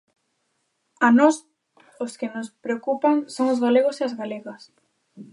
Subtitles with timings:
[1.07, 1.35] A nós
[2.05, 4.61] os que nos preocupan son os galegos e as galegas.